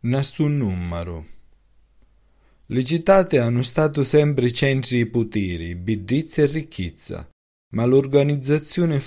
nessun 0.00 0.56
numero. 0.56 1.26
Le 2.66 2.84
citate 2.84 3.40
hanno 3.40 3.62
stato 3.62 4.04
sempre 4.04 4.52
centri 4.52 4.98
di 4.98 5.06
potere, 5.06 5.74
bellezza 5.74 6.42
e 6.42 6.46
ricchezza, 6.46 7.28
ma 7.70 7.84
l'organizzazione 7.84 9.00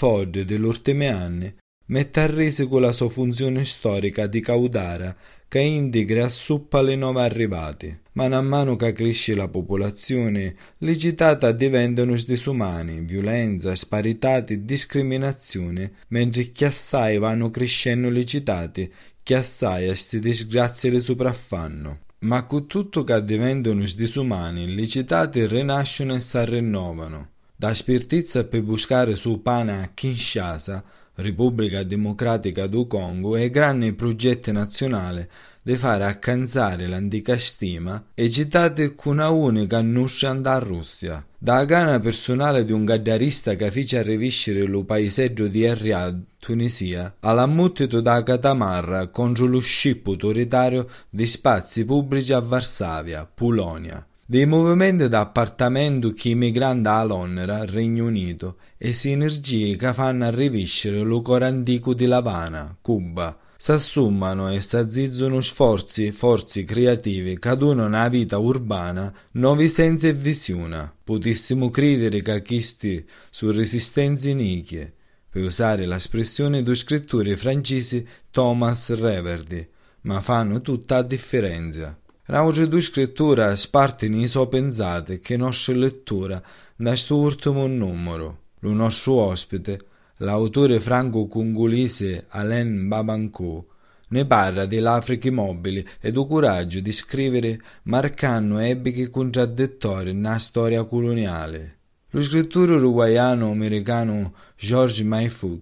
ultimi 0.63 1.07
anni 1.07 1.55
mette 1.85 2.19
a 2.19 2.25
rese 2.25 2.67
con 2.67 2.81
la 2.81 2.91
sua 2.91 3.09
funzione 3.09 3.63
storica 3.63 4.27
di 4.27 4.39
caudara 4.39 5.15
che 5.47 5.59
integra 5.59 6.21
e 6.21 6.23
assuppa 6.23 6.81
le 6.81 6.95
nuove 6.95 7.21
arrivate. 7.21 8.01
Man 8.13 8.45
mano 8.45 8.75
che 8.77 8.93
cresce 8.93 9.35
la 9.35 9.49
popolazione, 9.49 10.55
le 10.77 10.97
citate 10.97 11.55
diventano 11.55 12.13
disumani, 12.13 13.01
violenza, 13.01 13.75
sparità 13.75 14.43
e 14.45 14.63
discriminazione, 14.63 15.91
mentre 16.09 16.51
che 16.51 16.65
assai 16.65 17.17
vanno 17.17 17.49
crescendo 17.49 18.09
le 18.09 18.25
citate 18.25 18.91
che 19.23 19.35
assai 19.35 19.89
a 19.89 19.95
ste 19.95 20.19
disgrazie 20.19 20.89
le 20.89 20.99
sopraffanno. 20.99 21.99
Ma 22.19 22.43
con 22.43 22.67
tutto 22.67 23.03
che 23.03 23.23
diventano 23.23 23.83
disumani, 23.83 24.73
le 24.73 24.87
citate 24.87 25.47
rinascono 25.47 26.15
e 26.15 26.19
si 26.19 26.45
rinnovano. 26.45 27.29
Da 27.55 27.73
spirtizza 27.73 28.45
per 28.45 28.61
buscare 28.63 29.15
su 29.15 29.41
pane 29.41 29.83
a 29.83 29.89
Kinshasa, 29.93 30.83
Repubblica 31.15 31.83
Democratica 31.83 32.67
do 32.67 32.87
Congo, 32.87 33.35
e 33.35 33.49
grandi 33.49 33.93
progetti 33.93 34.51
nazionali 34.51 35.27
di 35.63 35.75
fare 35.75 36.05
accanzare 36.05 36.87
l'antica 36.87 37.37
stima 37.37 38.03
e 38.15 38.29
citate 38.29 38.95
con 38.95 39.13
una 39.13 39.29
unica 39.29 39.77
annuscia 39.77 40.33
da 40.33 40.57
Russia. 40.57 41.23
Da 41.37 41.65
gana 41.65 41.99
personale 41.99 42.65
di 42.65 42.71
un 42.71 42.85
gaddarista 42.85 43.55
che 43.55 43.69
fece 43.69 44.01
riviscere 44.01 44.65
lo 44.65 44.83
paesaggio 44.83 45.47
di 45.47 45.71
Riyadh, 45.71 46.23
Tunisia, 46.39 47.15
alla 47.19 47.45
muttito 47.45 48.01
da 48.01 48.23
Catamarra 48.23 49.07
contro 49.07 49.45
lo 49.45 49.59
scippo 49.59 50.11
autoritario 50.11 50.87
di 51.09 51.25
spazi 51.25 51.85
pubblici 51.85 52.33
a 52.33 52.39
Varsavia, 52.39 53.29
Polonia 53.31 54.05
dei 54.31 54.45
movimenti 54.45 55.09
d'appartamento 55.09 56.13
che 56.13 56.29
immigrano 56.29 56.89
a 56.89 57.03
Londra, 57.03 57.65
Regno 57.65 58.05
Unito, 58.05 58.59
e 58.77 58.93
sinergie 58.93 59.75
che 59.75 59.91
fanno 59.91 60.31
riviscere 60.31 61.01
lo 61.01 61.21
cuore 61.21 61.47
antico 61.47 61.93
di 61.93 62.05
Lavana, 62.05 62.77
Cuba, 62.79 63.37
s'assumano 63.57 64.49
e 64.49 64.61
s'azzizzano 64.61 65.41
sforzi, 65.41 66.13
forze 66.13 66.63
creativi 66.63 67.37
che 67.37 67.57
donano 67.57 67.87
una 67.87 68.07
vita 68.07 68.37
urbana 68.37 69.13
nuovi 69.31 69.67
sensi 69.67 70.07
e 70.07 70.13
visione. 70.13 70.93
Potessimo 71.03 71.69
credere 71.69 72.21
che 72.21 72.41
questi 72.41 73.05
su 73.29 73.51
resistenze 73.51 74.29
inichie, 74.29 74.93
per 75.29 75.43
usare 75.43 75.85
l'espressione 75.85 76.63
dello 76.63 76.75
scrittore 76.75 77.35
francese 77.35 78.05
Thomas 78.31 78.97
Reverdy, 78.97 79.67
ma 80.03 80.21
fanno 80.21 80.61
tutta 80.61 80.95
la 80.95 81.03
differenza. 81.03 81.99
L'auge 82.25 82.67
di 82.67 82.79
scrittura 82.79 83.55
spartini 83.55 84.27
so 84.27 84.47
pensate 84.47 85.19
che 85.19 85.37
nostra 85.37 85.73
lettura 85.73 86.41
da 86.75 86.95
sto 86.95 87.17
ultimo 87.17 87.65
numero. 87.65 88.39
Lo 88.59 88.73
nostro 88.73 89.13
ospite, 89.13 89.79
l'autore 90.17 90.79
franco-congolese 90.79 92.25
Alain 92.29 92.87
Babanco, 92.87 93.65
ne 94.09 94.25
parla 94.25 94.67
dell'Africa 94.67 95.31
mobile 95.31 95.83
e 95.99 96.11
del 96.11 96.25
coraggio 96.27 96.79
di 96.79 96.91
scrivere 96.91 97.59
marcando 97.83 98.59
epiche 98.59 99.09
contraddittorie 99.09 100.13
nella 100.13 100.37
storia 100.37 100.83
coloniale. 100.83 101.77
Lo 102.11 102.21
scrittore 102.21 102.75
uruguaiano-americano 102.75 104.33
George 104.55 105.03
Mayfoot 105.03 105.61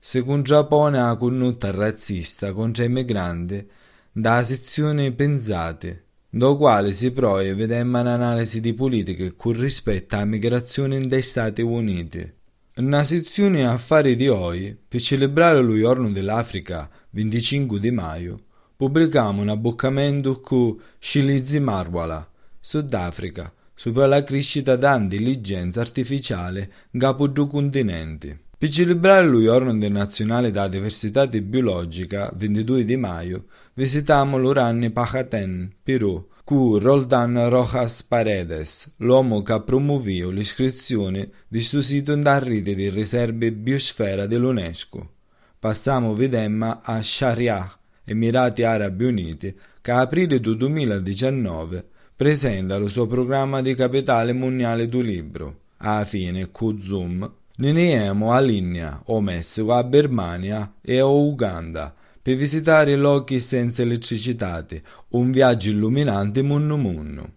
si 0.00 0.24
contrappone 0.24 0.98
alla 0.98 1.16
condotta 1.16 1.70
razzista 1.70 2.52
contro 2.52 2.84
i 2.84 2.88
migranti 2.88 3.68
da 4.12 4.42
sezione 4.42 5.12
pensate 5.12 6.06
do 6.28 6.56
quale 6.56 6.92
si 6.92 7.12
provvede 7.12 7.80
un'analisi 7.80 8.60
di 8.60 8.74
politiche 8.74 9.36
con 9.36 9.52
rispetto 9.52 10.16
alla 10.16 10.24
migrazione 10.24 11.00
degli 11.00 11.22
Stati 11.22 11.62
Uniti. 11.62 12.32
Nella 12.74 13.04
sezione 13.04 13.64
Affari 13.64 14.16
di 14.16 14.26
oggi, 14.26 14.76
per 14.88 15.00
celebrare 15.00 15.60
lo 15.60 15.76
giorno 15.76 16.10
dell'Africa, 16.10 16.90
25 17.10 17.78
di 17.78 17.92
maggio, 17.92 18.40
pubblichiamo 18.76 19.42
un 19.42 19.48
abboccamento 19.48 20.40
con 20.40 20.76
Shilizi 20.98 21.60
Marwala, 21.60 22.28
Sudafrica, 22.58 23.52
sopra 23.74 24.06
la 24.06 24.24
crescita 24.24 24.74
dell'intelligenza 24.74 25.80
artificiale 25.80 26.72
capo 26.98 27.28
due 27.28 27.46
continenti. 27.46 28.36
Per 28.60 28.68
celebrare 28.68 29.26
lo 29.26 29.40
giorno 29.40 29.70
internazionale 29.70 30.50
della 30.50 30.68
diversità 30.68 31.26
biologica, 31.26 32.30
22 32.36 32.84
di 32.84 32.96
maggio, 32.96 33.44
visitiamo 33.72 34.36
l'Uranne 34.36 34.90
Pajaten, 34.90 35.76
Perù, 35.82 36.28
con 36.44 36.78
Roldan 36.78 37.48
Rojas 37.48 38.02
Paredes, 38.02 38.90
l'uomo 38.98 39.40
che 39.40 39.52
ha 39.54 39.60
promovito 39.60 40.28
l'iscrizione 40.28 41.30
di 41.48 41.60
suo 41.60 41.80
sito 41.80 42.12
in 42.12 42.22
rete 42.22 42.74
di 42.74 42.90
riserve 42.90 43.50
biosfera 43.50 44.26
dell'UNESCO. 44.26 45.10
Passiamo 45.58 46.12
vedemma 46.12 46.82
a 46.82 47.02
Shariah, 47.02 47.78
Emirati 48.04 48.62
Arabi 48.62 49.04
Uniti, 49.06 49.56
che 49.80 49.90
a 49.90 50.00
aprile 50.00 50.38
del 50.38 50.58
2019 50.58 51.88
presenta 52.14 52.74
il 52.74 52.90
suo 52.90 53.06
programma 53.06 53.62
di 53.62 53.74
capitale 53.74 54.34
mondiale 54.34 54.86
du 54.86 55.00
libro. 55.00 55.60
A 55.78 56.04
fine, 56.04 56.50
con 56.50 56.78
Zoom, 56.78 57.38
Niniemo 57.60 58.32
linea 58.40 59.02
o 59.08 59.20
Messico 59.20 59.74
a 59.74 59.84
Birmania 59.84 60.76
e 60.80 60.98
a 60.98 61.04
Uganda 61.04 61.92
per 62.22 62.34
visitare 62.34 62.96
luoghi 62.96 63.38
senza 63.38 63.82
elettricità, 63.82 64.64
un 65.10 65.30
viaggio 65.30 65.68
illuminante 65.68 66.40
munno 66.40 66.78
munno. 66.78 67.32